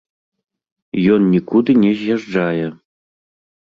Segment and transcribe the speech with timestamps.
[1.17, 2.67] Ён нікуды не з'язджае.